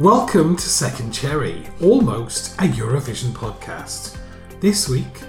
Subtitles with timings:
[0.00, 4.16] Welcome to Second Cherry, almost a Eurovision podcast.
[4.58, 5.20] This week,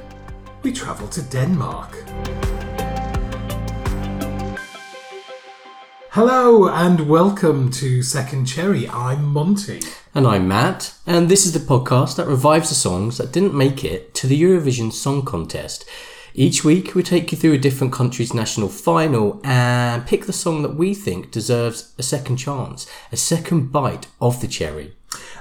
[0.63, 1.93] we travel to Denmark.
[6.09, 8.89] Hello and welcome to Second Cherry.
[8.89, 9.82] I'm Monty.
[10.15, 13.84] And I'm Matt, and this is the podcast that revives the songs that didn't make
[13.84, 15.86] it to the Eurovision Song Contest.
[16.38, 20.63] Each week, we take you through a different country's national final and pick the song
[20.63, 24.97] that we think deserves a second chance, a second bite of the cherry.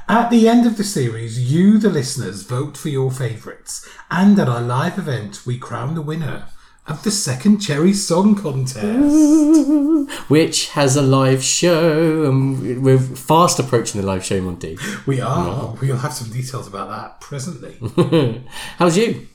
[0.08, 4.48] At the end of the series, you, the listeners, vote for your favourites, and at
[4.48, 6.46] our live event, we crown the winner
[6.86, 10.10] of the Second Cherry Song Contest.
[10.28, 14.76] Which has a live show, and we're fast approaching the live show, Monty.
[15.06, 15.74] We are.
[15.80, 17.76] We'll have some details about that presently.
[18.78, 19.26] How's you?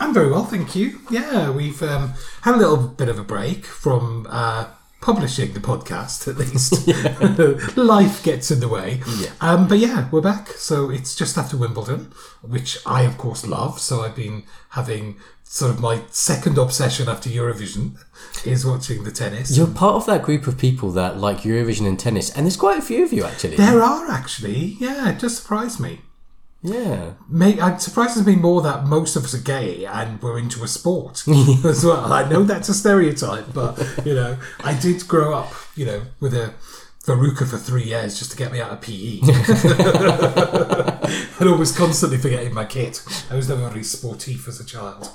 [0.00, 1.00] I'm very well, thank you.
[1.10, 4.66] Yeah, we've um, had a little bit of a break from uh,
[5.00, 7.76] publishing the podcast, at least.
[7.76, 9.00] Life gets in the way.
[9.18, 9.30] Yeah.
[9.40, 10.48] Um, but yeah, we're back.
[10.48, 13.80] So it's just after Wimbledon, which I, of course, love.
[13.80, 15.16] So I've been having
[15.48, 17.96] sort of my second obsession after Eurovision
[18.46, 19.56] is watching the tennis.
[19.56, 22.78] You're part of that group of people that like Eurovision and tennis, and there's quite
[22.78, 23.56] a few of you actually.
[23.56, 26.02] there are actually, yeah, it just surprised me.
[26.60, 27.12] Yeah.
[27.28, 30.68] May, it surprises me more that most of us are gay and we're into a
[30.68, 31.22] sport
[31.64, 32.12] as well.
[32.12, 36.34] I know that's a stereotype, but you know, I did grow up, you know, with
[36.34, 36.52] a
[37.08, 39.20] Veruca for three years just to get me out of PE.
[41.40, 43.02] and always constantly forgetting my kit.
[43.30, 45.08] I was never really sportif as a child.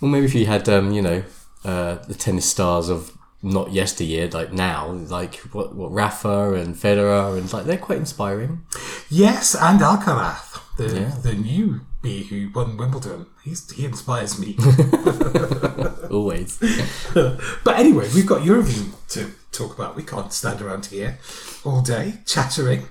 [0.00, 1.24] Well, maybe if you had, um, you know,
[1.64, 7.36] uh, the tennis stars of not yesteryear, like now, like what, what Rafa and Federer,
[7.38, 8.64] and like they're quite inspiring.
[9.10, 11.14] Yes, and Alcaraz, the Yeah.
[11.22, 13.26] the new bee who won Wimbledon.
[13.42, 14.56] He's, he inspires me.
[16.10, 16.58] Always.
[17.14, 19.96] but anyway, we've got Eurovision to talk about.
[19.96, 21.18] We can't stand around here
[21.64, 22.88] all day chattering.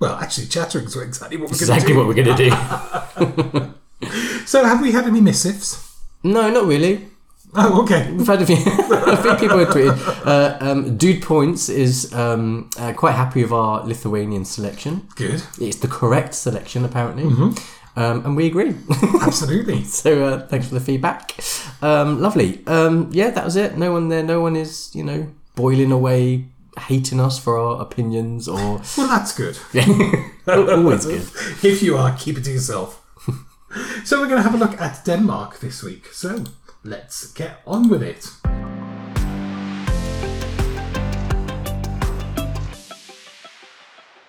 [0.00, 2.30] Well, actually, chattering is exactly what we're exactly going what to do.
[2.30, 3.74] we're gonna do.
[4.46, 5.84] So, have we had any missives?
[6.22, 7.08] no, not really.
[7.54, 8.10] Oh, okay.
[8.12, 10.26] We've had a few, a few people have tweeted.
[10.26, 15.08] Uh, um, Dude Points is um, uh, quite happy with our Lithuanian selection.
[15.16, 15.42] Good.
[15.60, 17.24] It's the correct selection, apparently.
[17.24, 18.00] Mm-hmm.
[18.00, 18.76] Um, and we agree.
[19.22, 19.82] Absolutely.
[19.84, 21.34] So uh, thanks for the feedback.
[21.82, 22.64] Um, lovely.
[22.66, 23.76] Um, yeah, that was it.
[23.76, 24.22] No one there.
[24.22, 25.28] No one is, you know,
[25.58, 26.44] boiling away,
[26.78, 29.58] hating us for our opinions or Well, that's good.
[30.46, 31.26] always good.
[31.64, 33.04] If you are, keep it to yourself.
[34.04, 36.06] so, we're going to have a look at Denmark this week.
[36.12, 36.44] So,
[36.84, 38.30] let's get on with it.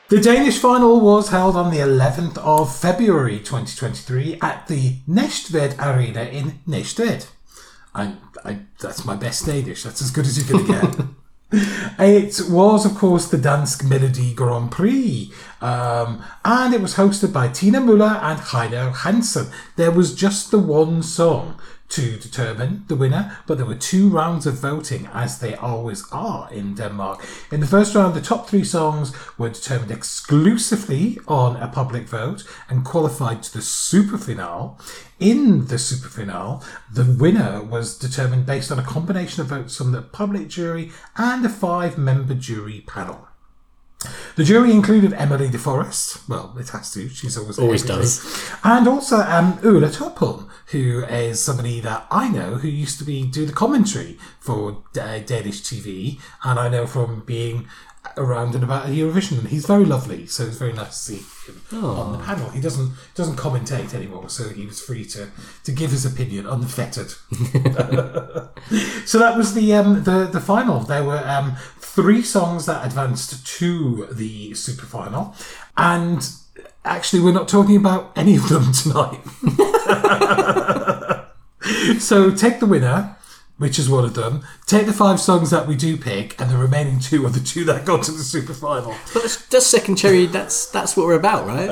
[0.09, 6.23] The Danish final was held on the 11th of February 2023 at the Næstved Arena
[6.23, 7.27] in Næstved.
[7.93, 8.13] I,
[8.45, 9.83] I, that's my best Danish.
[9.83, 11.05] That's as good as you're going to get.
[11.97, 17.47] It was, of course, the Dansk Melodi Grand Prix, um, and it was hosted by
[17.47, 19.47] Tina Müller and Heino Hansen.
[19.75, 24.45] There was just the one song to determine the winner, but there were two rounds
[24.45, 27.25] of voting, as they always are in Denmark.
[27.51, 32.43] In the first round, the top three songs were determined exclusively on a public vote
[32.69, 34.71] and qualified to the super finale.
[35.19, 36.61] In the super finale,
[36.93, 41.45] the winner was determined based on a combination of votes from the public jury and
[41.45, 43.28] a five member jury panel.
[44.39, 46.29] The jury included Emmelie de Forest.
[46.29, 47.09] Well, it has to.
[47.09, 48.03] She's always Always everything.
[48.03, 48.49] does.
[48.63, 53.25] And also um, Ole Tøpholm, who is somebody that I know who used to be
[53.25, 57.67] do the commentary for uh, Danish TV, and I know from being
[58.17, 59.39] around and about Eurovision.
[59.39, 62.49] and He's very lovely, so it's very nice to see him on the panel.
[62.49, 65.29] He doesn't doesn't commentate anymore, so he was free to
[65.63, 67.13] to give his opinion unfettered.
[69.05, 70.81] So that was the um, the the final.
[70.81, 75.33] There were um, three songs that advanced to the super final,
[75.75, 76.29] and
[76.85, 79.21] actually, we're not talking about any of them tonight.
[81.99, 83.15] so take the winner,
[83.59, 84.43] which is one of them.
[84.65, 87.63] Take the five songs that we do pick, and the remaining two are the two
[87.65, 88.95] that got to the super final.
[89.13, 90.25] But that's, that's second cherry.
[90.25, 91.69] That's that's what we're about, right?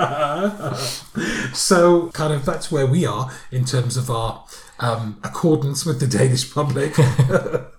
[1.53, 4.45] So kind of that's where we are in terms of our
[4.79, 6.95] um, accordance with the Danish public.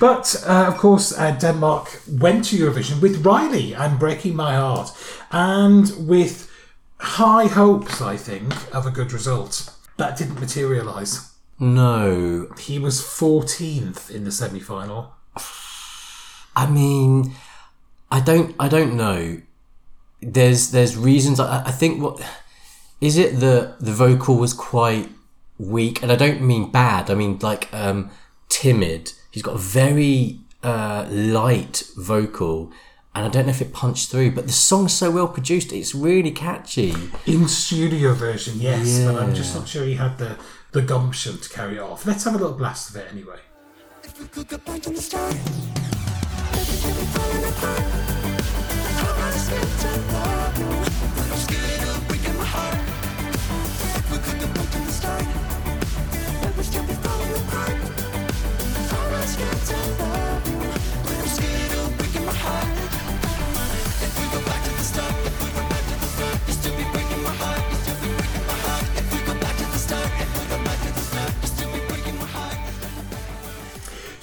[0.00, 4.90] But uh, of course, uh, Denmark went to Eurovision with Reiley and Breaking My Heart,
[5.30, 6.50] and with
[6.98, 9.72] high hopes, I think, of a good result.
[9.96, 11.33] That didn't materialise.
[11.58, 15.14] No, He was 14th in the semi final.
[16.56, 17.34] I mean,
[18.10, 18.54] I don't.
[18.58, 19.40] I don't know.
[20.20, 21.40] There's there's reasons.
[21.40, 22.20] I, I think what
[23.00, 25.10] is it the the vocal was quite
[25.58, 27.10] weak, and I don't mean bad.
[27.10, 28.10] I mean like um,
[28.48, 29.12] timid.
[29.30, 32.72] He's got a very uh, light vocal,
[33.14, 35.94] and I don't know if it punched through, but the song's so well produced, it's
[35.94, 36.94] really catchy.
[37.26, 40.36] In studio version, yes, but I'm just not sure he had the,
[40.74, 42.04] the gumption to carry it off.
[42.04, 43.38] Let's have a little blast of it anyway.
[44.02, 44.56] Everything
[56.86, 57.80] be falling apart.
[59.64, 59.83] To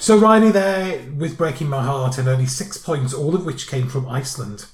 [0.02, 3.86] So Reiley there with Breaking My Heart and only six points, all of which came
[3.86, 4.66] from Iceland.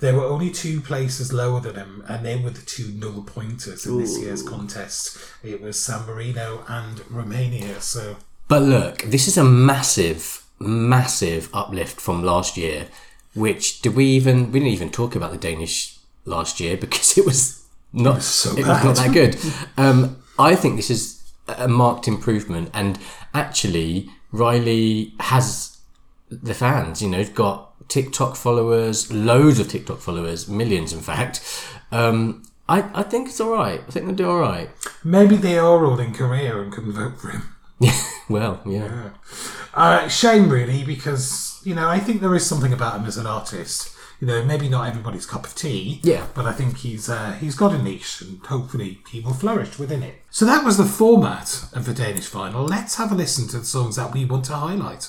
[0.00, 3.86] There were only two places lower than him, and they were the two null pointers
[3.86, 5.16] in this year's contest.
[5.42, 7.80] It was San Marino and Romania.
[7.80, 8.16] So
[8.48, 12.88] But look, this is a massive, massive uplift from last year.
[13.32, 14.52] Which did we even?
[14.52, 15.96] We didn't even talk about the Danish
[16.26, 17.64] last year because it was
[17.94, 19.38] not so it was not that good.
[19.78, 22.98] Um, I think this is a marked improvement, and
[23.32, 25.78] actually, Reiley has
[26.30, 27.02] the fans.
[27.02, 31.42] You know, he's got TikTok followers, loads of TikTok followers, millions, in fact.
[31.92, 33.80] Um, I, I think it's all right.
[33.86, 34.70] I think they'll do all right.
[35.04, 37.42] maybe they are all in Korea and couldn't vote for him.
[38.28, 39.10] well, yeah.
[39.74, 43.26] Uh, shame, really, because you know I think there is something about him as an
[43.26, 43.95] artist.
[44.18, 46.00] You know, maybe not everybody's cup of tea.
[46.02, 46.26] Yeah.
[46.34, 50.02] But I think he's uh, he's got a niche, and hopefully he will flourish within
[50.02, 50.22] it.
[50.30, 52.64] So that was the format of the Danish final.
[52.64, 55.06] Let's have a listen to the songs that we want to highlight.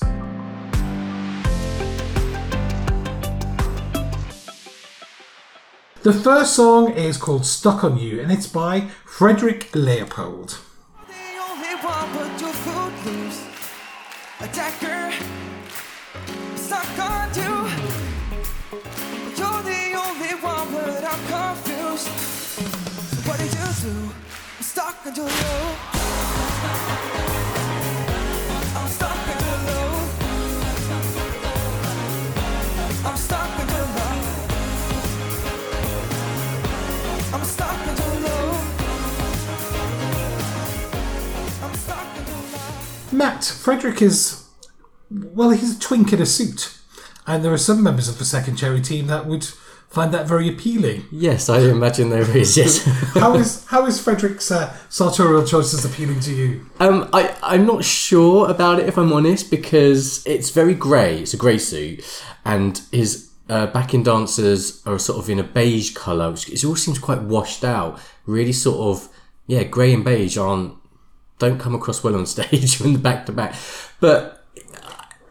[6.02, 10.58] The first song is called Stuck on You, and it's by Frederik Leopold.
[23.78, 23.84] I'm
[41.74, 43.12] stuck love.
[43.12, 44.44] Matt, Frederik is,
[45.08, 46.76] well, he's a twink in a suit.
[47.28, 49.46] And there are some members of the second cherry team that would
[49.88, 51.04] find that very appealing.
[51.10, 52.56] Yes, I imagine there is.
[52.56, 52.84] Yes.
[53.14, 56.66] How is how is Frederik's uh, sartorial choices appealing to you?
[56.78, 61.20] Um, I, I'm not sure about it if I'm honest because it's very grey.
[61.20, 62.04] It's a grey suit,
[62.44, 66.30] and his uh, backing dancers are sort of in a beige colour.
[66.30, 68.00] Which it all seems quite washed out.
[68.26, 69.08] Really, sort of
[69.46, 70.74] yeah, grey and beige aren't
[71.38, 73.54] don't come across well on stage when back to back.
[74.00, 74.44] But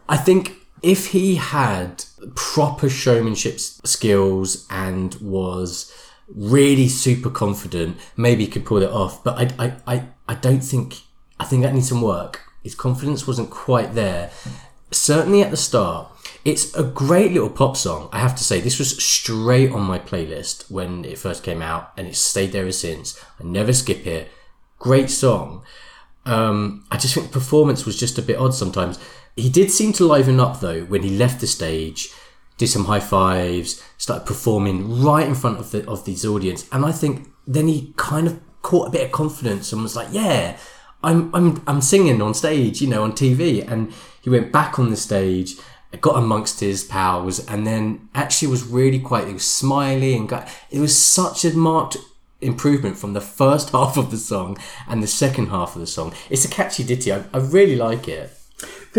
[0.08, 0.52] I think
[0.82, 2.04] if he had
[2.34, 5.92] proper showmanship skills and was
[6.28, 9.22] really super confident, maybe he could pull it off.
[9.24, 11.02] But I, I, I, I don't think,
[11.40, 12.42] I think that needs some work.
[12.62, 14.30] His confidence wasn't quite there.
[14.90, 16.10] Certainly at the start.
[16.44, 18.60] It's a great little pop song, I have to say.
[18.60, 22.62] This was straight on my playlist when it first came out, and it's stayed there
[22.62, 23.22] ever since.
[23.40, 24.30] I never skip it.
[24.78, 25.62] Great song.
[26.24, 28.98] Um, I just think the performance was just a bit odd sometimes.
[29.36, 32.08] He did seem to liven up though when he left the stage,
[32.56, 36.84] did some high fives, started performing right in front of the of these audience, and
[36.84, 40.58] I think then he kind of caught a bit of confidence and was like, "Yeah,
[41.02, 44.90] I'm I'm I'm singing on stage, you know, on TV," and he went back on
[44.90, 45.54] the stage.
[46.02, 49.26] Got amongst his pals, and then actually was really quite.
[49.26, 50.46] He was smiley and got.
[50.70, 51.96] It was such a marked
[52.40, 56.12] improvement from the first half of the song and the second half of the song.
[56.30, 57.12] It's a catchy ditty.
[57.12, 58.37] I, I really like it.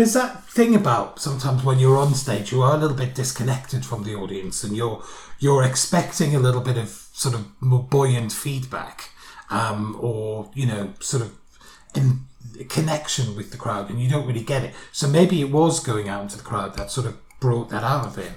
[0.00, 3.84] There's that thing about sometimes when you're on stage, you are a little bit disconnected
[3.84, 5.04] from the audience, and you're
[5.38, 9.10] you're expecting a little bit of sort of more buoyant feedback,
[9.50, 11.36] um, or you know, sort of
[11.94, 12.20] in
[12.70, 14.74] connection with the crowd, and you don't really get it.
[14.90, 18.06] So maybe it was going out into the crowd that sort of brought that out
[18.06, 18.32] of him.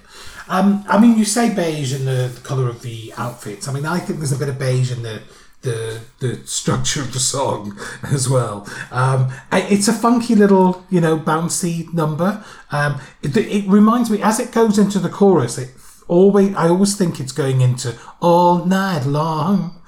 [0.50, 3.70] Um, I mean, you say beige in the, the color of the outfits.
[3.70, 5.22] I mean, I think there's a bit of beige in the
[5.64, 8.68] the the structure of the song as well.
[8.92, 12.44] Um, it's a funky little, you know, bouncy number.
[12.72, 15.58] Um, it, it reminds me as it goes into the chorus.
[15.58, 15.72] It
[16.08, 19.82] always, I always think it's going into all night long,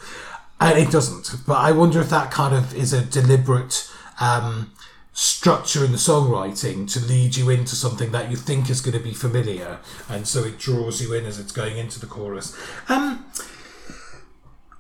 [0.60, 1.46] and it doesn't.
[1.46, 3.90] But I wonder if that kind of is a deliberate.
[4.20, 4.72] Um,
[5.18, 9.02] structure in the songwriting to lead you into something that you think is going to
[9.02, 9.80] be familiar
[10.10, 12.54] and so it draws you in as it's going into the chorus
[12.90, 13.26] um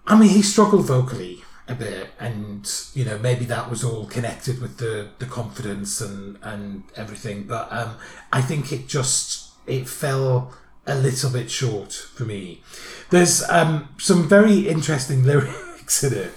[0.07, 4.61] I mean, he struggled vocally a bit, and you know maybe that was all connected
[4.61, 7.43] with the the confidence and and everything.
[7.43, 7.97] But um,
[8.31, 10.53] I think it just it fell
[10.87, 12.61] a little bit short for me.
[13.09, 16.33] There's um, some very interesting lyrics in it.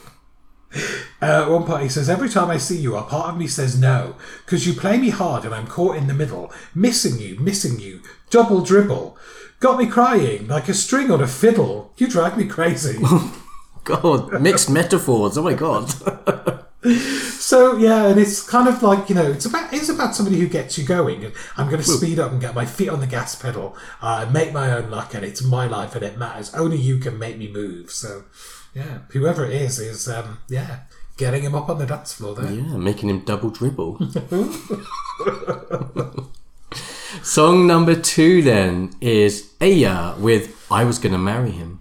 [1.20, 3.78] Uh, one part he says, Every time I see you, a part of me says
[3.78, 7.80] no, because you play me hard and I'm caught in the middle, missing you, missing
[7.80, 9.16] you, double dribble.
[9.60, 11.92] Got me crying like a string on a fiddle.
[11.96, 12.98] You drive me crazy.
[13.85, 15.38] God, mixed metaphors.
[15.38, 15.90] Oh my god.
[17.38, 20.49] so yeah, and it's kind of like you know, it's about it's about somebody who
[20.49, 21.32] gets you going.
[21.56, 24.52] I'm going to speed up and get my feet on the gas pedal, uh, make
[24.52, 26.54] my own luck, and it's my life and it matters.
[26.54, 27.90] Only you can make me move.
[27.90, 28.25] So
[28.75, 30.80] yeah, whoever it is is um, yeah,
[31.16, 32.52] getting him up on the dance floor there.
[32.52, 33.99] Yeah, making him double dribble.
[37.23, 41.77] Song number two then is Eyjaa with I Was Gonna Marry Him.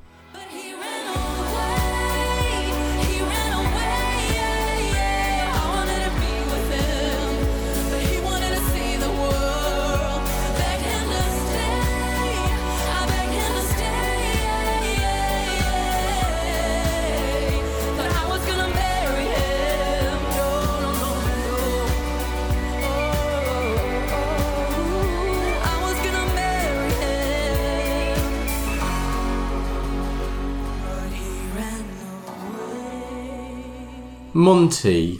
[34.37, 35.19] Monty.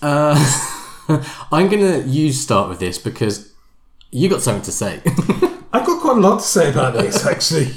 [0.00, 0.34] Uh,
[1.52, 3.52] I'm gonna you start with this because
[4.10, 5.02] you got something to say.
[5.72, 7.74] I've got quite a lot to say about this, actually.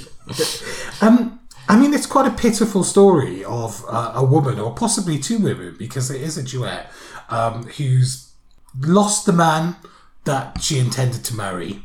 [1.02, 1.38] um,
[1.68, 5.76] I mean, it's quite a pitiful story of uh, a woman, or possibly two women,
[5.78, 6.90] because it is a duet,
[7.30, 8.32] um, who's
[8.80, 9.76] lost the man
[10.24, 11.84] that she intended to marry.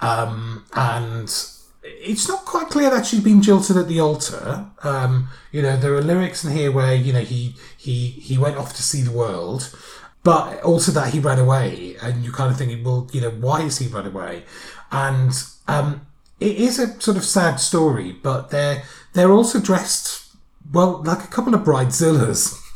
[0.00, 1.28] Um, and
[1.82, 4.66] it's not quite clear that she's been jilted at the altar.
[4.82, 8.56] Um, you know, there are lyrics in here where, you know, he, he, he went
[8.56, 9.74] off to see the world
[10.24, 13.62] but also that he ran away, and you're kind of thinking, well, you know, why
[13.62, 14.44] is he run away?
[14.90, 15.32] And
[15.66, 16.06] um,
[16.38, 18.84] it is a sort of sad story, but they're
[19.14, 20.34] they're also dressed
[20.72, 22.58] well like a couple of bridezillas.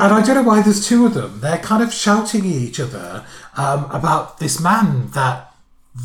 [0.00, 1.38] And I don't know why there's two of them.
[1.38, 3.24] They're kind of shouting at each other
[3.56, 5.47] um, about this man that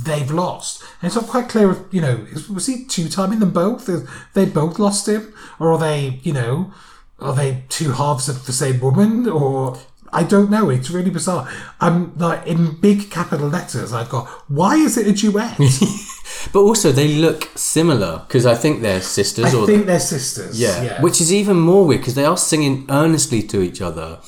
[0.04, 0.82] they've lost.
[1.02, 3.90] And it's not quite clear, if, you know, was he two timing them both?
[4.34, 5.34] They both lost him?
[5.60, 6.74] Or are they, you know,
[7.20, 9.28] are they two halves of the same woman?
[9.30, 9.78] Or
[10.12, 10.70] I don't know.
[10.70, 11.50] It's really bizarre.
[11.82, 13.92] I'm like in big capital letters.
[13.94, 15.58] I've got why is it a duet?
[16.54, 20.60] but also they look similar because I think they're sisters I or think they're sisters.
[20.60, 24.20] yeah, which is even more weird because they are singing earnestly to each other.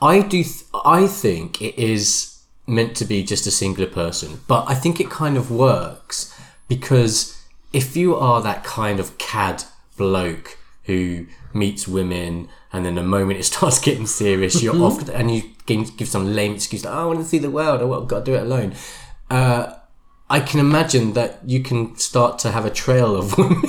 [0.00, 0.42] I do.
[0.42, 2.33] Th- I think it is
[2.66, 6.34] meant to be just a singular person, but I think it kind of works
[6.68, 7.42] because
[7.72, 9.64] if you are that kind of cad
[9.96, 15.30] bloke who meets women and then the moment it starts getting serious, you're off and
[15.30, 18.20] you give some lame excuse like, oh, I want to see the world, I've got
[18.20, 18.74] to do it alone.
[19.30, 19.74] Uh,
[20.28, 23.62] I can imagine that you can start to have a trail of women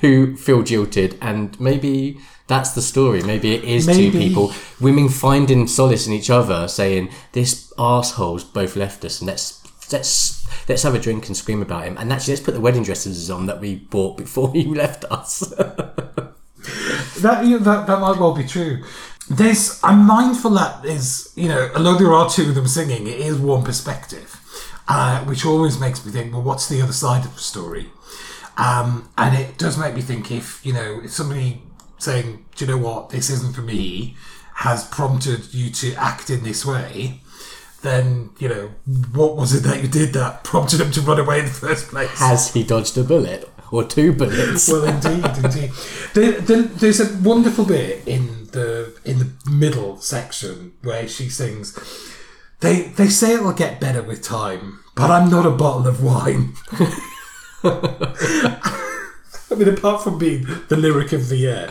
[0.00, 2.18] who feel jilted, and maybe
[2.50, 3.22] that's the story.
[3.22, 8.74] Maybe it is two people, women finding solace in each other, saying, "This asshole's both
[8.74, 12.34] left us, and let's let's let's have a drink and scream about him." And actually,
[12.34, 15.54] let's put the wedding dresses on that we bought before he left us.
[17.20, 18.82] That, you know, that that might well be true.
[19.28, 23.18] There's I'm mindful that is you know although there are two of them singing, it
[23.18, 24.40] is one perspective,
[24.88, 27.90] uh, which always makes me think, well, what's the other side of the story?
[28.56, 31.62] Um, and it does make me think if you know if somebody
[32.02, 34.16] saying, do you know what, this isn't for me,
[34.60, 37.20] has prompted you to act in this way.
[37.82, 38.70] Then you know
[39.14, 41.88] what was it that you did that prompted him to run away in the first
[41.88, 42.10] place?
[42.18, 44.68] Has he dodged a bullet or two bullets?
[44.68, 45.70] well, indeed, indeed.
[46.12, 51.78] There, there, there's a wonderful bit in the in the middle section where she sings.
[52.60, 56.04] They they say it will get better with time, but I'm not a bottle of
[56.04, 56.52] wine.
[59.50, 61.68] I mean, apart from being the lyric of the year,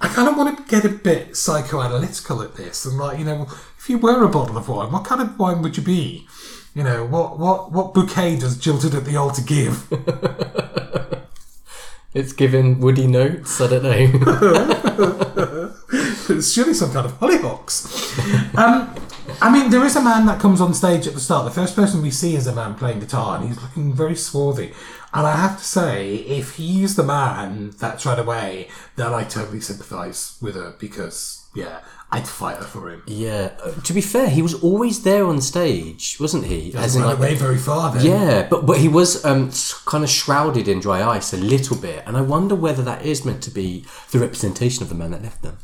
[0.00, 3.46] I kind of want to get a bit psychoanalytical at this, and like, you know,
[3.78, 6.26] if you were a bottle of wine, what kind of wine would you be?
[6.74, 9.88] You know, what what what bouquet does Jilted at the Altar give?
[12.14, 13.60] it's giving Woody notes.
[13.60, 15.74] I don't know.
[16.28, 18.56] it's surely some kind of hollyhocks.
[18.56, 18.94] Um,
[19.40, 21.44] I mean, there is a man that comes on stage at the start.
[21.44, 24.72] The first person we see is a man playing guitar, and he's looking very swarthy.
[25.14, 29.60] And I have to say, if he's the man that's run away, then I totally
[29.60, 33.02] sympathise with her because, yeah, I'd fight her for him.
[33.06, 33.52] yeah.
[33.62, 36.72] uh, To be fair, he was always there on stage, wasn't he?
[36.74, 38.04] As in, like, away very far then.
[38.06, 39.50] Yeah, but but he was um,
[39.86, 43.24] kind of shrouded in dry ice a little bit, and I wonder whether that is
[43.24, 45.58] meant to be the representation of the man that left them.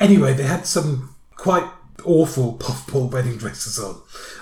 [0.00, 1.68] Anyway, they had some quite
[2.04, 4.00] awful puffball wedding dresses on.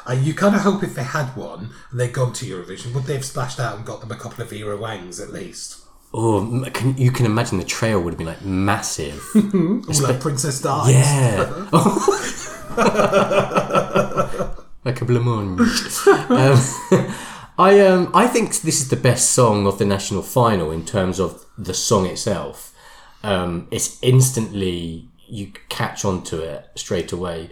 [0.08, 3.04] Uh, you kind of hope if they had one and they'd gone to Eurovision, would
[3.04, 5.78] they have splashed out and got them a couple of Vera Wangs at least?
[6.14, 9.22] Oh, can, you can imagine the trail would have been like massive.
[9.34, 10.90] Or like Princess Di.
[10.90, 11.48] Yeah.
[14.84, 16.06] like a blancmange.
[16.30, 17.14] um,
[17.58, 21.18] I um I think this is the best song of the national final in terms
[21.18, 22.74] of the song itself.
[23.22, 27.48] Um, it's instantly you catch onto it straight away,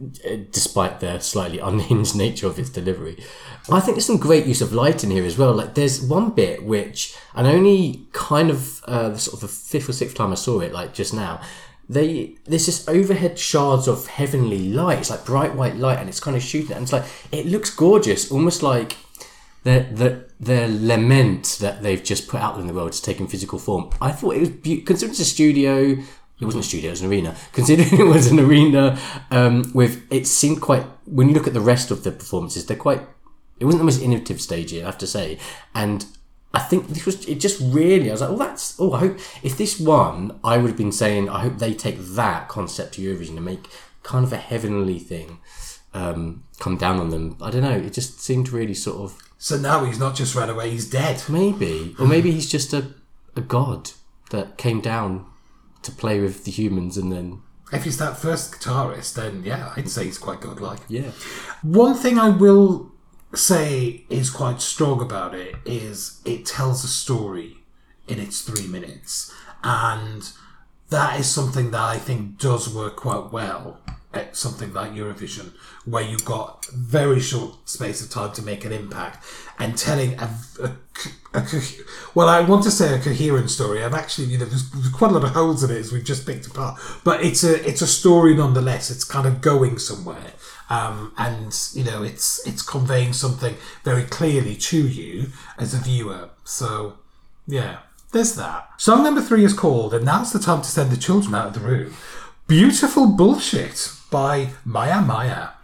[0.00, 3.22] uh, despite the slightly unhinged nature of its delivery.
[3.68, 5.52] I think there's some great use of light in here as well.
[5.52, 9.92] Like there's one bit which, and only kind of uh, sort of the fifth or
[9.92, 11.40] sixth time I saw it, like just now,
[11.88, 15.00] they there's this overhead shards of heavenly light.
[15.00, 17.70] It's like bright white light, and it's kind of shooting, and it's like it looks
[17.70, 18.96] gorgeous, almost like
[19.64, 23.58] the the the lament that they've just put out in the world is taking physical
[23.58, 23.90] form.
[24.00, 25.96] I thought it was be- considering it's a studio.
[26.40, 27.36] It wasn't a studio; it was an arena.
[27.52, 28.98] Considering it was an arena,
[29.30, 30.84] um, with it seemed quite.
[31.04, 33.02] When you look at the rest of the performances, they're quite.
[33.58, 35.38] It wasn't the most innovative stage, I have to say,
[35.74, 36.06] and
[36.54, 37.28] I think this was.
[37.28, 38.08] It just really.
[38.08, 38.74] I was like, oh, that's.
[38.78, 41.98] Oh, I hope if this won, I would have been saying, I hope they take
[41.98, 43.66] that concept to Eurovision and make
[44.02, 45.38] kind of a heavenly thing
[45.94, 47.36] um, come down on them.
[47.40, 47.76] I don't know.
[47.76, 51.22] It just seemed really sort of So now he's not just ran away, he's dead.
[51.28, 51.94] Maybe.
[51.98, 52.94] Or maybe he's just a,
[53.36, 53.90] a god
[54.30, 55.26] that came down
[55.82, 57.42] to play with the humans and then.
[57.72, 60.80] If he's that first guitarist, then yeah, I'd say he's quite godlike.
[60.88, 61.12] Yeah.
[61.62, 62.90] One thing I will
[63.34, 67.58] say is quite strong about it is it tells a story
[68.08, 69.32] in its three minutes.
[69.62, 70.28] And
[70.88, 73.80] that is something that I think does work quite well
[74.32, 75.52] something like Eurovision,
[75.84, 79.24] where you've got very short space of time to make an impact
[79.58, 80.30] and telling a,
[80.62, 80.70] a,
[81.34, 81.46] a
[82.14, 83.84] well, I want to say a coherent story.
[83.84, 86.26] I'm actually, you know, there's quite a lot of holes in it as we've just
[86.26, 88.90] picked apart, but it's a it's a story nonetheless.
[88.90, 90.32] It's kind of going somewhere,
[90.68, 96.30] um, and you know, it's it's conveying something very clearly to you as a viewer.
[96.44, 96.98] So,
[97.46, 97.80] yeah.
[98.12, 98.68] There's that.
[98.76, 101.54] Song number three is called, and now's the time to send the children out of
[101.54, 101.94] the room.
[102.48, 105.59] Beautiful Bullshit by Maia Maia.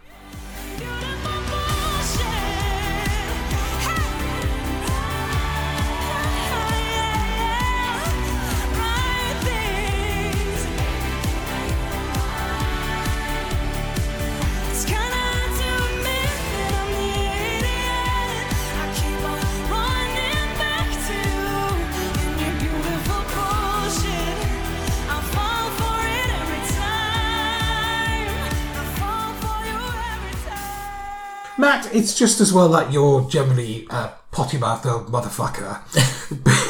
[31.97, 35.81] It's just as well that you're generally a potty mouthed old motherfucker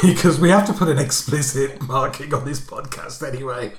[0.02, 3.74] because we have to put an explicit marking on this podcast anyway.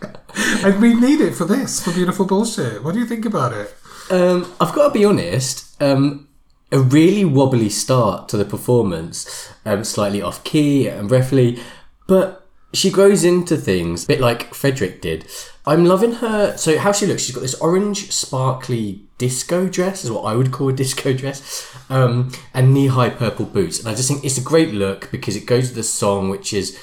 [0.64, 2.84] and we need it for this, for beautiful bullshit.
[2.84, 3.76] What do you think about it?
[4.12, 5.82] Um, I've got to be honest.
[5.82, 6.28] Um,
[6.72, 11.60] a really wobbly start to the performance, um, slightly off key and breathly,
[12.08, 15.26] but she grows into things a bit like Frederik did.
[15.66, 16.56] I'm loving her.
[16.58, 20.52] So how she looks, she's got this orange, sparkly disco dress, is what I would
[20.52, 23.78] call a disco dress, um, and knee-high purple boots.
[23.78, 26.52] And I just think it's a great look because it goes with the song, which
[26.52, 26.80] is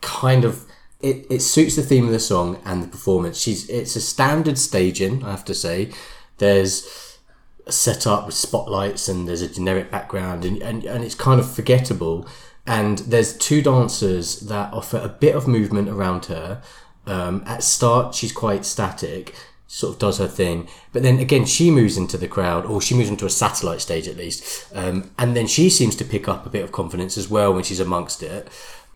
[0.00, 0.64] kind of
[1.04, 3.38] it, it suits the theme of the song and the performance.
[3.38, 5.92] She's it's a standard staging, I have to say.
[6.38, 7.18] There's
[7.66, 11.50] a setup with spotlights and there's a generic background and, and, and it's kind of
[11.50, 12.26] forgettable.
[12.66, 16.62] And there's two dancers that offer a bit of movement around her.
[17.06, 19.34] Um, at start, she's quite static,
[19.66, 22.94] sort of does her thing, but then again, she moves into the crowd, or she
[22.94, 26.46] moves into a satellite stage at least, um, and then she seems to pick up
[26.46, 28.48] a bit of confidence as well when she's amongst it.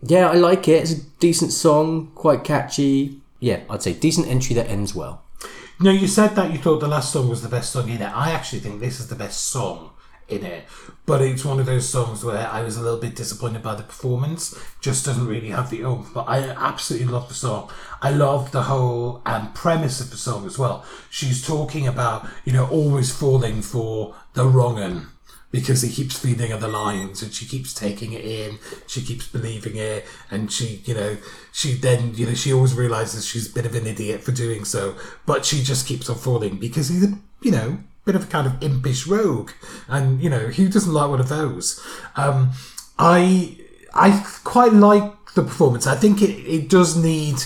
[0.03, 0.83] Yeah, I like it.
[0.83, 3.21] It's a decent song, quite catchy.
[3.41, 5.23] Yeah, I'd say decent entry that ends well.
[5.81, 8.17] No, you said that you thought the last song was the best song in it.
[8.17, 9.91] I actually think this is the best song
[10.29, 10.65] in it.
[11.09, 13.83] But it's one of those songs where I was a little bit disappointed by the
[13.83, 14.55] performance.
[14.83, 16.13] Just doesn't really have the oomph.
[16.13, 17.71] But I absolutely love the song.
[18.03, 20.85] I love the whole um, premise of the song as well.
[21.09, 25.07] She's talking about, you know, always falling for the wrong un
[25.51, 29.27] because he keeps feeding her the lines and she keeps taking it in she keeps
[29.29, 31.17] believing it and she you know
[31.53, 34.63] she then you know she always realizes she's a bit of an idiot for doing
[34.63, 34.95] so
[35.25, 37.09] but she just keeps on falling because he's
[37.41, 39.51] you know bit of a kind of impish rogue.
[39.87, 41.79] And you know who doesn't like one of those.
[42.17, 42.53] Um
[42.99, 43.57] i
[43.95, 45.87] i quite like the performance.
[45.87, 47.37] I think it, it does need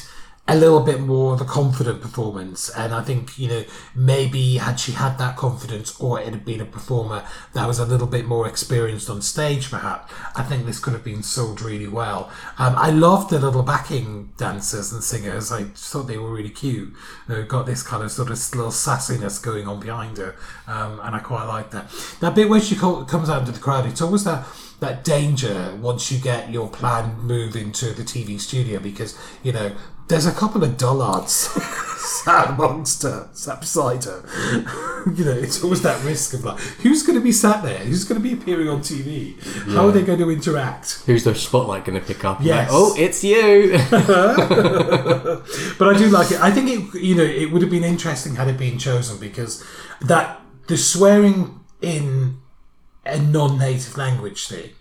[0.49, 2.69] a little bit more of a confident performance.
[2.71, 6.61] And I think, you know, maybe had she had that confidence or it had been
[6.61, 10.81] a performer that was a little bit more experienced on stage, perhaps, I think this
[10.81, 12.29] could have been sold really well.
[12.59, 15.53] Um, I loved the little backing dancers and singers.
[15.53, 16.93] I thought they were really cute.
[17.29, 20.35] They've got this kind of sort of little sassiness going on behind her.
[20.67, 21.89] Um, and I quite like that.
[22.21, 24.45] That bit where she co- comes out into the crowd, it's always that
[24.83, 29.71] that danger once you get your plan move into the TV studio because you know
[30.13, 31.33] there's a couple of dullards
[32.23, 34.23] sat amongst her, sat beside her.
[35.15, 37.79] you know, it's always that risk of like, who's going to be sat there?
[37.79, 39.43] Who's going to be appearing on TV?
[39.73, 41.05] How are they going to interact?
[41.07, 42.43] Who's their spotlight going to pick up?
[42.43, 42.69] Yes.
[42.71, 43.79] Like, oh, it's you.
[45.79, 46.41] But I do like it.
[46.41, 49.65] I think it, you know, it would have been interesting had it been chosen because
[50.03, 52.37] that the swearing in
[53.07, 54.73] a non-native language thing,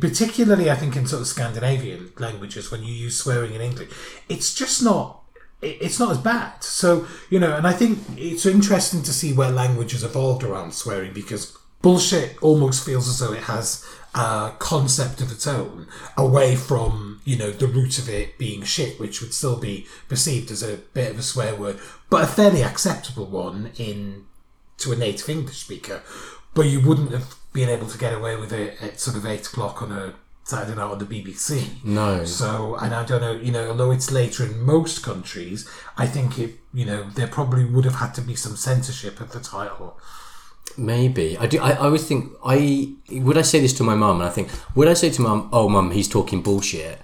[0.00, 3.90] particularly I think in sort of Scandinavian languages when you use swearing in English,
[4.28, 5.20] it's just not
[5.60, 6.62] it's not as bad.
[6.62, 10.74] So you know, and I think it's interesting to see where language has evolved around
[10.74, 16.54] swearing because bullshit almost feels as though it has a concept of its own away
[16.54, 20.62] from you know the root of it being shit which would still be perceived as
[20.62, 21.78] a bit of a swear word
[22.10, 24.24] but a fairly acceptable one in
[24.76, 26.02] to a native english speaker
[26.54, 29.46] but you wouldn't have been able to get away with it at sort of eight
[29.46, 32.24] o'clock on a saturday night on the bbc No.
[32.24, 36.38] so and i don't know you know although it's later in most countries i think
[36.38, 39.98] it you know there probably would have had to be some censorship of the title
[40.78, 41.58] Maybe I do.
[41.60, 44.48] I, I always think I would I say this to my mum, and I think
[44.74, 46.98] would I say to mum, "Oh, mum, he's talking bullshit."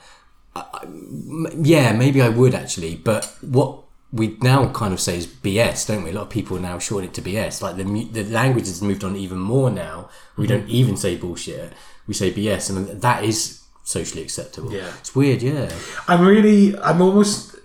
[0.57, 3.83] I, I- m- yeah, maybe I would actually, but what
[4.13, 6.11] we now kind of say is BS, don't we?
[6.11, 7.61] A lot of people now shorten it to BS.
[7.61, 10.09] Like the the language has moved on even more now.
[10.37, 10.57] We mm-hmm.
[10.57, 11.73] don't even say bullshit;
[12.07, 14.73] we say BS, and that is socially acceptable.
[14.73, 14.93] Yeah.
[14.99, 15.43] it's weird.
[15.43, 15.71] Yeah,
[16.07, 17.57] I'm really, I'm almost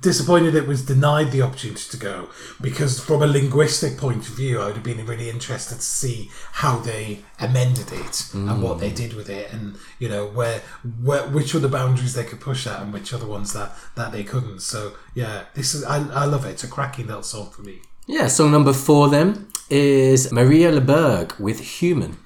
[0.00, 2.28] disappointed it was denied the opportunity to go
[2.60, 6.30] because, from a linguistic point of view, I would have been really interested to see
[6.52, 10.62] how they amended it and what they did with it, and you know where,
[11.02, 13.72] where which were the boundaries they could push at and which are the ones that
[13.94, 14.60] that they couldn't.
[14.60, 16.50] So yeah, this is I, I love it.
[16.50, 17.80] It's a cracking little song for me.
[18.06, 18.26] yeah.
[18.28, 22.18] Song number four then is Mariyah LeBerg with "Human."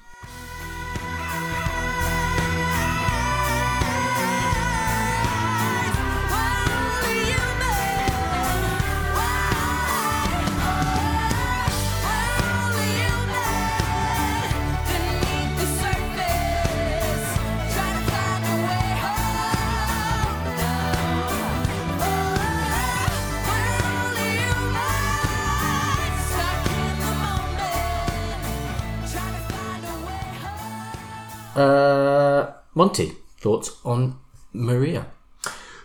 [33.43, 34.17] Thoughts on
[34.55, 35.05] Mariyah?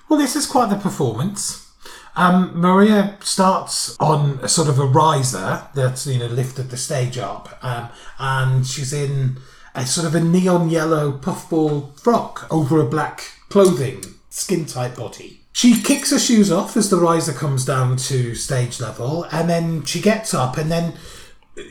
[0.09, 1.69] Well, this is quite the performance.
[2.15, 7.19] Um, Mariyah starts on a sort of a riser that's you know lifted the stage
[7.19, 7.89] up, um,
[8.21, 9.39] and she's in
[9.75, 15.41] a sort of a neon yellow puffball frock over a black clothing, skin tight body.
[15.53, 19.83] She kicks her shoes off as the riser comes down to stage level, and then
[19.83, 20.95] she gets up, and then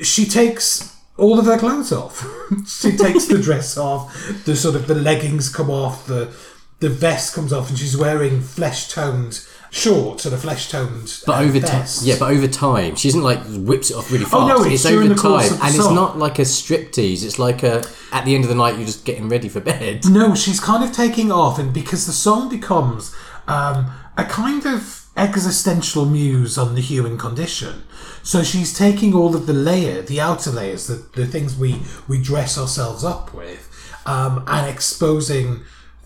[0.02, 2.26] she takes all of her clothes off.
[2.68, 6.34] she takes the dress off, the sort of the leggings come off, the
[6.80, 11.22] the vest comes off, and she's wearing flesh toned shorts and a flesh toned.
[11.26, 14.36] But over time, yeah, but over time, she isn't like whips it off really fast.
[14.36, 17.24] Oh, no, it's during over time, and it's not like a striptease.
[17.24, 20.04] It's like a at the end of the night, you're just getting ready for bed.
[20.06, 23.16] No, she's kind of taking off, and because the song becomes
[23.48, 27.84] um, a kind of existential muse on the human condition.
[28.28, 32.22] So she's taking all of the layer, the outer layers, the, the things we, we
[32.22, 33.72] dress ourselves up with,
[34.06, 35.62] um, and exposing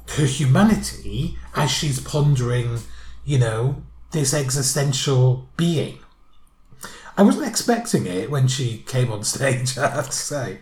[0.10, 2.77] her humanity as she's pondering,
[3.25, 3.81] you know,
[4.12, 5.97] this existential being.
[7.17, 10.60] I wasn't expecting it when she came on stage, I have to say.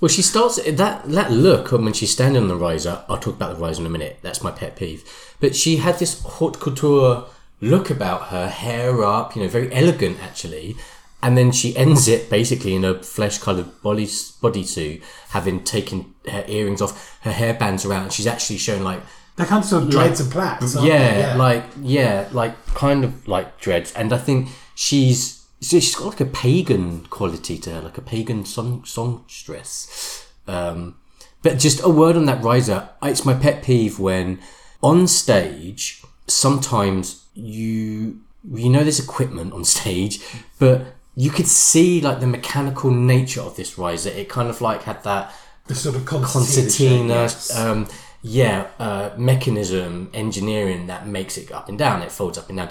[0.00, 3.04] Well, she starts that that look when she's standing on the riser.
[3.06, 4.20] I'll talk about the riser in a minute.
[4.22, 5.04] That's my pet peeve.
[5.40, 7.26] But she had this haute couture
[7.60, 10.76] look about her, hair up, you know, very elegant actually.
[11.22, 16.82] And then she ends it basically in a flesh-coloured body bodysuit, having taken her earrings
[16.82, 19.00] off, her hair bands around, and she's actually showing like
[19.36, 20.74] They're kind of sort of dreads and plaits.
[20.76, 23.92] aren't yeah, like yeah, like kind of like dreads.
[23.92, 28.44] And I think she's she's got like a pagan quality to her, like a pagan
[28.44, 30.28] song songstress.
[30.48, 30.96] Um,
[31.42, 32.88] but just a word on that riser.
[33.02, 34.40] It's my pet peeve when
[34.82, 40.20] on stage sometimes you you know there's equipment on stage,
[40.58, 44.10] but you could see like the mechanical nature of this riser.
[44.10, 45.34] It kind of like had that
[45.66, 47.14] the sort of concertina.
[47.14, 47.56] yes.
[47.56, 47.88] Um,
[48.22, 52.02] yeah, uh, mechanism engineering that makes it up and down.
[52.02, 52.70] It folds up and down.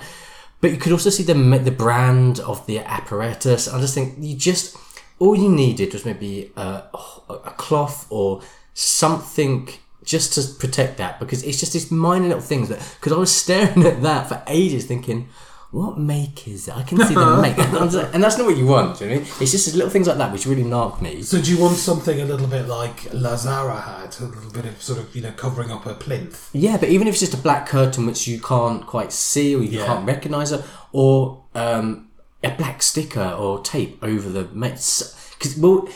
[0.62, 3.67] But you could also see the the brand of the apparatus.
[3.67, 4.77] I just think you just
[5.19, 6.84] all you needed was maybe a,
[7.30, 8.41] a cloth or
[8.73, 9.69] something
[10.04, 13.32] just to protect that because it's just these minor little things that because I was
[13.43, 15.30] staring at that for ages thinking
[15.71, 16.75] what make is it?
[16.75, 19.27] I can see the make and, that's not what you want do you know what
[19.27, 19.41] I mean?
[19.41, 22.19] it's just little things like that which really narc me So do you want something
[22.19, 25.31] a little bit like La Zarra had, a little bit of sort of you know
[25.31, 26.49] covering up her plinth?
[26.53, 29.63] Yeah, but even if it's just a black curtain which you can't quite see or
[29.63, 29.86] you Yeah.
[29.86, 32.10] can't recognise her, or um,
[32.43, 35.88] a black sticker or tape over the because well,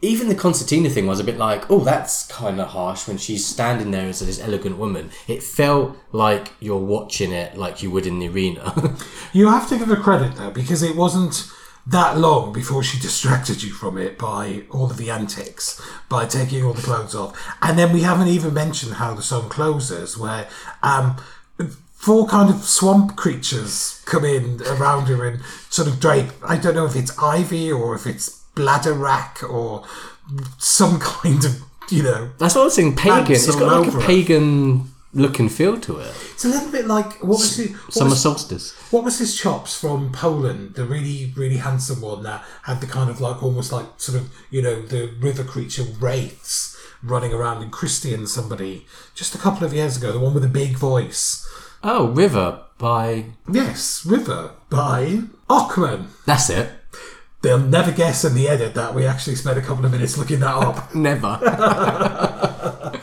[0.00, 3.44] even the concertina thing was a bit like, oh, that's kind of harsh when she's
[3.44, 5.10] standing there as this elegant woman.
[5.26, 8.96] It felt like you're watching it like you would in the arena.
[9.30, 11.50] You have to give her credit though, because it wasn't
[11.86, 16.64] that long before she distracted you from it by all of the antics, by taking
[16.64, 17.38] all the clothes off.
[17.60, 20.48] And then we haven't even mentioned how the song closes, where
[20.82, 21.16] um,
[21.92, 26.30] four kind of swamp creatures come in around her and sort of drape.
[26.42, 29.84] I don't know if it's ivy or if it's bladderwrack or
[30.58, 32.30] some kind of, you know.
[32.38, 32.96] that's what I was saying.
[32.96, 33.32] Pagan.
[33.32, 34.04] It's got like a it.
[34.04, 36.14] pagan look and feel to it.
[36.34, 37.70] It's a little bit like what was it?
[37.72, 38.74] What Summer was- solstice.
[38.92, 40.74] What was his chops from Poland?
[40.74, 44.28] The really, really handsome one that had the kind of like almost like sort of
[44.50, 49.72] you know the river creature wraiths running around in Christian somebody just a couple of
[49.72, 50.12] years ago.
[50.12, 51.44] The one with the big voice.
[51.82, 53.26] Oh, River by.
[53.50, 56.06] Yes, River by Ochman.
[56.26, 56.70] That's it.
[57.40, 60.40] They'll never guess in the edit that we actually spent a couple of minutes looking
[60.40, 60.92] that up.
[60.94, 61.38] Never.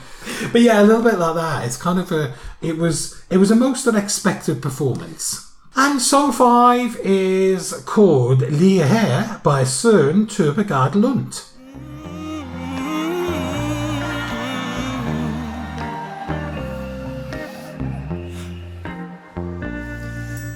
[0.51, 1.65] but yeah, a little bit like that.
[1.65, 2.33] It's kind of a.
[2.61, 3.23] It was.
[3.29, 5.53] It was a most unexpected performance.
[5.77, 11.33] And song five is called Lige her by Søren Torpegaard Lund.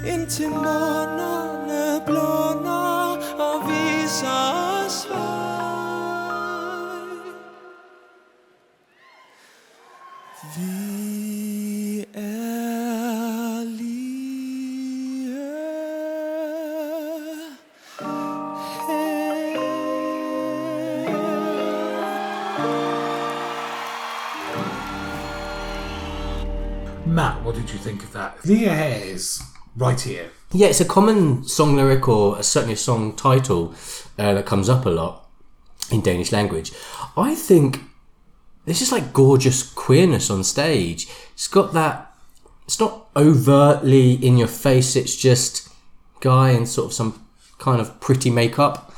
[0.06, 1.19] Indtil månerne
[28.44, 29.42] her is
[29.76, 30.32] right here.
[30.52, 33.76] Yeah, it's a common song lyric or certainly a song title
[34.18, 35.28] uh, that comes up a lot
[35.92, 36.72] in Danish language.
[37.16, 37.82] I think
[38.66, 41.08] this is like gorgeous queerness on stage.
[41.34, 42.14] It's got that.
[42.66, 44.96] It's not overtly in your face.
[44.96, 45.70] It's just
[46.20, 47.26] guy in sort of some
[47.58, 48.94] kind of pretty makeup.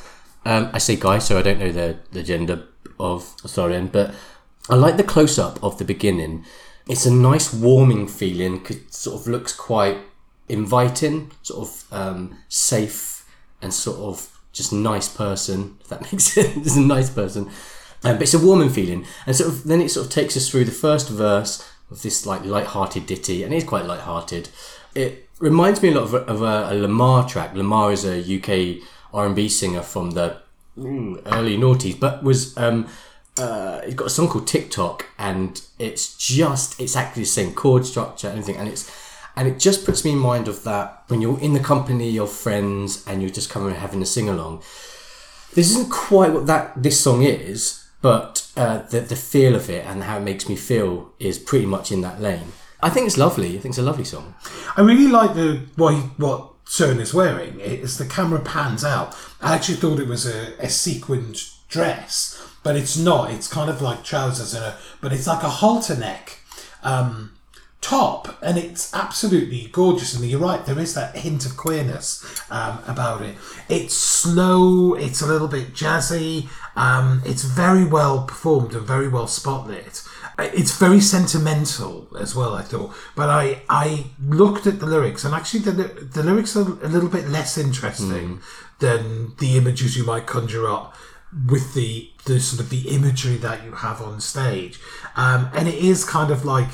[0.46, 2.68] Um, I say guy, so I don't know the the gender
[3.00, 4.14] of Søren, but
[4.70, 6.46] I like the close up of the beginning.
[6.92, 8.66] It's a nice warming feeling.
[8.70, 10.00] It sort of looks quite
[10.50, 13.26] inviting, sort of um, safe,
[13.62, 15.78] and sort of just nice person.
[15.80, 17.46] If that makes sense, it's a nice person.
[18.04, 20.50] Um, but it's a warming feeling, and sort of then it sort of takes us
[20.50, 24.50] through the first verse of this like light-hearted ditty, and it's quite light-hearted.
[24.94, 27.54] It reminds me a lot of, of a, a Lemar track.
[27.54, 30.42] Lemar is a UK R&B singer from the
[30.78, 32.86] early noughties, but was um,
[33.42, 38.28] uh, he's got a song called TikTok, and it's just actually the same chord structure,
[38.28, 38.90] and everything, and it's
[39.36, 42.32] and it just puts me in mind of that when you're in the company of
[42.32, 44.62] friends and you're just coming and having a sing along.
[45.54, 49.86] This isn't quite what that this song is, but uh, the the feel of it
[49.86, 52.52] and how it makes me feel is pretty much in that lane.
[52.84, 53.50] I think it's lovely.
[53.50, 54.36] I think it's a lovely song.
[54.76, 57.62] I really like the what what Søren is wearing.
[57.62, 62.76] As the camera pans out, I actually thought it was a, a sequined dress, but
[62.76, 63.32] it's not.
[63.32, 66.40] It's kind of like trousers and a, but it's like a halter neck
[66.84, 67.34] um,
[67.82, 70.16] top, and it's absolutely gorgeous.
[70.16, 73.36] And you're right, there is that hint of queerness um, about it.
[73.70, 74.94] It's slow.
[74.94, 76.48] It's a little bit jazzy.
[76.76, 80.08] Um, it's very well performed and very well spotlit.
[80.40, 82.94] It's very sentimental as well, I thought.
[83.16, 87.10] But I I looked at the lyrics, and actually the the lyrics are a little
[87.10, 88.42] bit less interesting
[88.80, 90.96] than the images you might conjure up
[91.50, 94.80] with the the sort of the imagery that you have on stage.
[95.16, 96.70] Um, and it is kind of like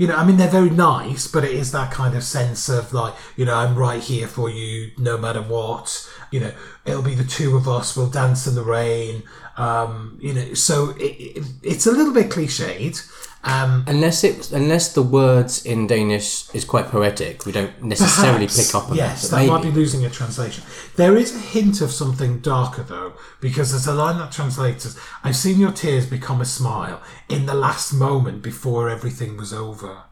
[0.00, 2.94] you know, I mean, they're very nice, but it is that kind of sense of
[2.94, 6.10] like, you know, I'm right here for you no matter what.
[6.30, 6.52] You know,
[6.86, 9.24] it'll be the two of us, we'll dance in the rain.
[9.58, 13.06] Um, you know, so it, it, it's a little bit cliched.
[13.42, 18.66] Um, Unless it, unless the words in Danish is quite poetic, we don't necessarily Perhaps,
[18.66, 19.36] pick up on yes, that.
[19.38, 20.62] that might be losing a translation.
[20.96, 24.98] There is a hint of something darker though, because there's a line that translates as
[25.24, 27.00] "I've seen your tears become a smile
[27.30, 30.02] in the last moment before everything was over."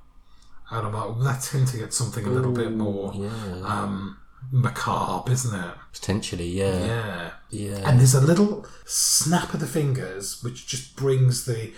[0.70, 3.12] And I'm like, well, that's hinting at something a little bit more
[3.64, 4.18] um,
[4.50, 5.74] macabre, isn't it?
[5.92, 7.30] potentially, yeah, Yeah.
[7.50, 7.88] yeah.
[7.90, 11.72] And there's a little snap of the fingers which just brings the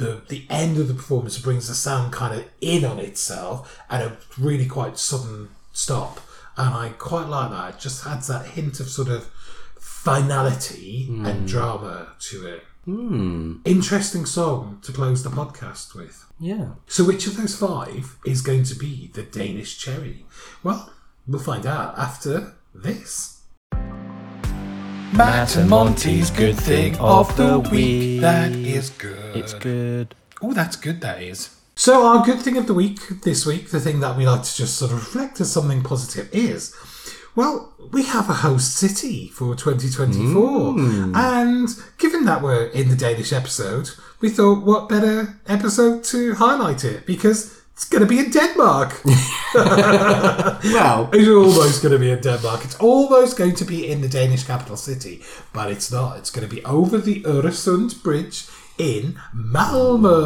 [0.00, 4.02] the the end of the performance brings the sound kind of in on itself and
[4.02, 6.20] a really quite sudden stop.
[6.56, 7.74] And I quite like that.
[7.74, 9.30] It just adds that hint of sort of
[9.78, 11.46] finality and hmm.
[11.46, 12.64] drama to it.
[12.84, 13.56] Hmm.
[13.64, 16.26] Interesting song to close the podcast with.
[16.40, 16.70] yeah.
[16.86, 20.24] So, which of those five is going to be the Danish cherry?
[20.62, 20.92] Well,
[21.26, 23.39] we'll find out after this.
[25.12, 28.20] Matt and Monty's good thing of the week.
[28.20, 29.36] That is good.
[29.36, 30.14] It's good.
[30.40, 31.56] Oh, that's good, that is.
[31.74, 34.54] So, our good thing of the week this week, the thing that we like to
[34.54, 36.74] just sort of reflect as something positive is,
[37.34, 40.74] well, we have a host city for 2024.
[40.74, 41.16] Mm.
[41.16, 41.68] And
[41.98, 47.04] given that we're in the Danish episode, we thought what better episode to highlight it
[47.04, 49.00] because it's going to be in Denmark.
[49.54, 52.64] Well, It's almost going to be in Denmark.
[52.64, 55.22] It's almost going to be in the Danish capital city,
[55.54, 56.18] but it's not.
[56.18, 58.44] It's going to be over the Öresund Bridge
[58.78, 60.18] in Malmö.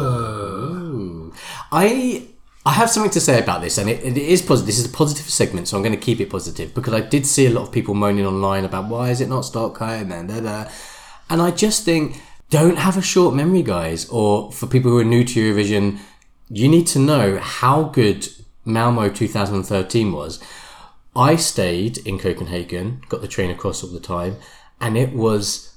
[1.71, 2.27] I
[2.65, 4.67] I have something to say about this, and it, it is positive.
[4.67, 7.25] This is a positive segment, so I'm going to keep it positive because I did
[7.25, 10.41] see a lot of people moaning online about why is it not Stockholm and da
[10.41, 10.65] da,
[11.29, 15.03] and I just think don't have a short memory, guys, or for people who are
[15.15, 15.99] new to Eurovision,
[16.49, 18.27] you need to know how good
[18.63, 20.41] Malmo 2013 was.
[21.15, 24.37] I stayed in Copenhagen, got the train across all the time,
[24.81, 25.75] and it was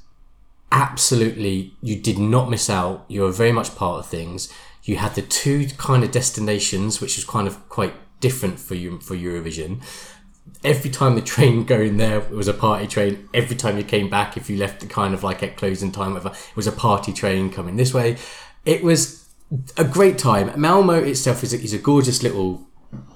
[0.72, 3.04] absolutely you did not miss out.
[3.08, 4.52] You were very much part of things.
[4.82, 8.98] You had the two kind of destinations which was kind of quite different for you
[9.00, 9.82] for eurovision.
[10.64, 13.28] Every time the train going there it was a party train.
[13.32, 16.14] Every time you came back if you left the kind of like at closing time
[16.14, 18.16] whatever it was a party train coming this way.
[18.64, 19.27] It was
[19.76, 20.58] a great time.
[20.60, 22.66] Malmo itself is a, is a gorgeous little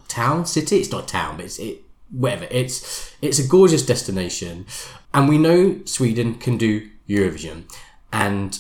[0.08, 0.78] town city.
[0.78, 2.46] It's not town but it's it whatever.
[2.50, 4.66] It's it's a gorgeous destination.
[5.14, 7.64] And we know sweden can do eurovision.
[8.12, 8.58] And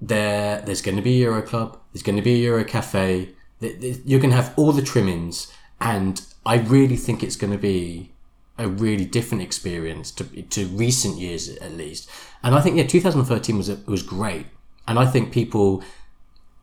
[0.00, 3.30] there there's going to be euro club there's going to be euro cafe.
[3.60, 5.52] You're going to have all the trimmings.
[5.80, 8.10] And i really think it's going to be
[8.58, 12.10] a really different experience to, to recent years at least.
[12.42, 14.46] And i think yeah 2013 was was great.
[14.86, 15.82] And i think people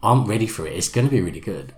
[0.03, 1.73] aren't ready for it it's going to be really good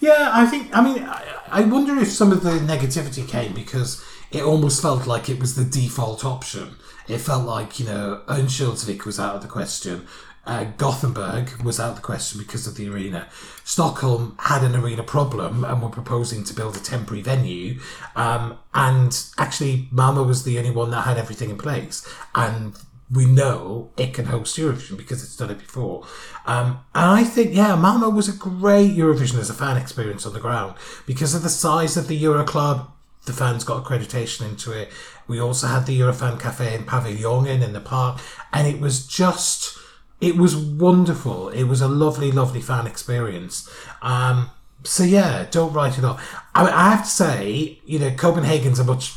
[0.00, 0.76] Yeah, I think.
[0.76, 5.28] I mean, I, wonder if some of the negativity came because it almost felt like
[5.28, 6.76] it was the default option.
[7.08, 10.06] It felt like you know, Örnsköldsvik was out of the question.
[10.44, 13.28] Uh, Gothenburg was out of the question because of the arena.
[13.62, 17.78] Stockholm had an arena problem and were proposing to build a temporary venue.
[18.16, 22.04] Um, and actually, Malmo was the only one that had everything in place.
[22.34, 22.74] And
[23.12, 26.06] we know it can host Eurovision because it's done it before.
[26.46, 30.32] Um, and I think, yeah, Malmo was a great Eurovision as a fan experience on
[30.32, 30.74] the ground
[31.06, 32.90] because of the size of the Euro Club.
[33.26, 34.90] The fans got accreditation into it.
[35.28, 38.20] We also had the Eurofan Cafe in Paviljongen in the park,
[38.52, 39.78] and it was just,
[40.20, 41.50] it was wonderful.
[41.50, 43.70] It was a lovely, lovely fan experience.
[44.00, 44.50] Um,
[44.82, 46.42] so yeah, don't write it off.
[46.54, 49.14] I, mean, I have to say, you know, Copenhagen's a much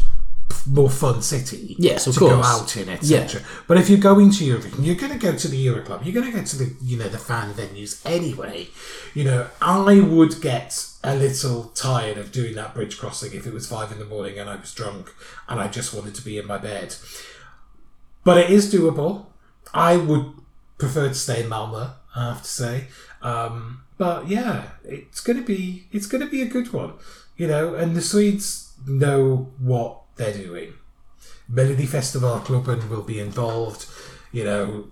[0.67, 3.41] more fun city Yes, of to go out in, etc.
[3.67, 6.01] But if you're going to Eurovision, you're going to go to the Euro Club.
[6.03, 8.67] You're going to go to the you know the fan venues anyway.
[9.13, 13.53] You know, I would get a little tired of doing that bridge crossing if it
[13.53, 15.13] was five in the morning and I was drunk
[15.47, 16.95] and I just wanted to be in my bed.
[18.23, 19.27] But it is doable.
[19.73, 20.34] I would
[20.79, 21.91] prefer to stay in Malmo.
[22.15, 22.88] I have to say.
[23.21, 26.93] Um, but yeah, it's going to be it's going to be a good one.
[27.38, 30.73] You know, and the Swedes know what they're doing.
[31.51, 33.86] Melodifestivalklubben will be involved.
[34.32, 34.88] You know,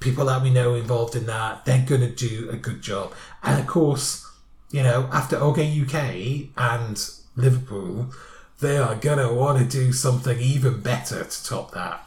[0.00, 3.12] people that we know involved in that, they're going to do a good job.
[3.42, 4.26] And of course,
[4.70, 8.12] you know, after OK UK and Liverpool,
[8.60, 12.04] they are going to want to do something even better to top that.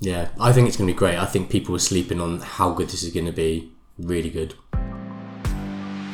[0.00, 1.18] Yeah, I think it's going to be great.
[1.18, 3.72] I think people are sleeping on how good this is going to be.
[3.98, 4.54] Really good.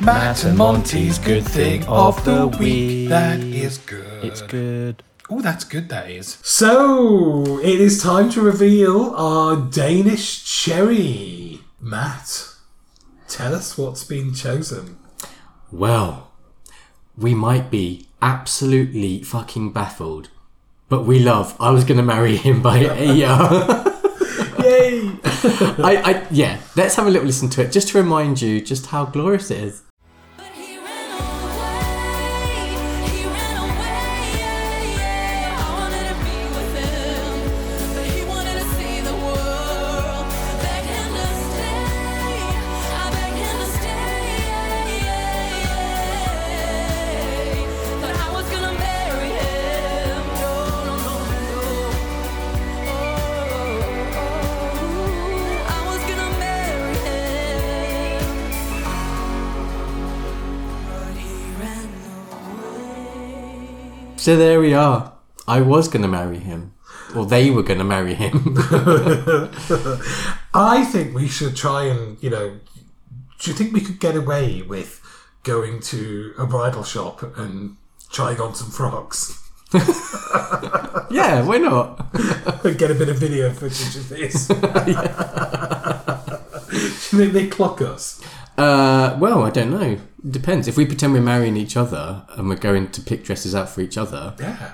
[0.01, 3.09] Matt and Monty's good thing of the week.
[3.09, 4.23] That is good.
[4.23, 5.03] It's good.
[5.29, 6.37] Oh, that's good, that is.
[6.43, 11.61] So, it is time to reveal our Danish cherry.
[11.79, 12.49] Matt,
[13.27, 14.97] tell us what's been chosen.
[15.71, 16.31] Well,
[17.17, 20.29] we might be absolutely fucking baffled,
[20.89, 23.93] but we love I Was Gonna Marry Him by Eyjaa.
[24.63, 25.09] Yay!
[25.83, 28.87] I, I, yeah, let's have a little listen to it just to remind you just
[28.87, 29.81] how glorious it is.
[64.25, 65.13] So there we are.
[65.47, 66.73] I was going to marry him.
[67.15, 68.55] Or they were going to marry him.
[70.51, 72.59] I think we should try and, you know,
[73.37, 74.99] do you think we could get away with
[75.43, 77.77] going to a bridal shop and
[78.11, 79.43] trying on some frocks
[81.11, 82.07] yeah, why not?
[82.65, 84.47] and get a bit of video footage of this?
[84.47, 84.55] do
[87.17, 88.23] you think they clock us?
[88.57, 89.97] Uh, well, I don't know.
[90.29, 90.67] Depends.
[90.67, 93.81] If we pretend we're marrying each other and we're going to pick dresses out for
[93.81, 94.71] each other, Yeah.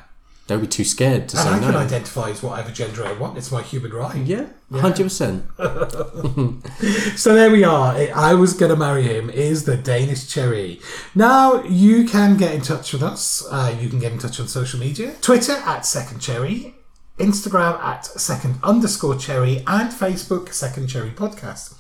[0.48, 1.78] they'll be too scared to And say I can no.
[1.80, 3.38] identify as whatever gender I want.
[3.38, 4.16] It's my human right.
[4.18, 5.46] Yeah, hundred percent.
[7.18, 7.96] So there we are.
[8.16, 10.80] I was going to marry him is the Danish cherry.
[11.16, 13.46] Now you can get in touch with us.
[13.52, 16.76] Uh, you can get in touch on social media: Twitter at Second Cherry,
[17.18, 21.76] Instagram at Second underscore Cherry, and Facebook Second Cherry Podcast.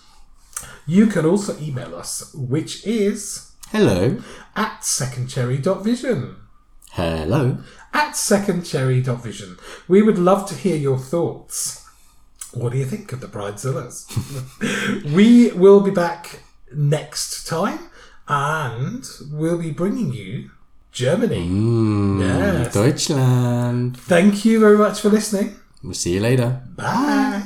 [0.85, 4.17] You can also email us, which is Hello,
[4.55, 6.35] at secondcherry.vision.
[6.91, 7.57] hello.
[7.93, 9.57] At secondcherry.vision.
[9.87, 11.85] We would love to hear your thoughts.
[12.53, 14.07] What do you think of the Bridezillas?
[15.15, 16.39] we will be back
[16.73, 17.79] next time
[18.27, 20.51] and we'll be bringing you
[20.91, 21.47] Germany.
[21.47, 22.73] Mm, yes.
[22.73, 23.97] Deutschland.
[23.97, 25.55] Thank you very much for listening.
[25.83, 26.61] We'll see you later.
[26.75, 27.43] Bye.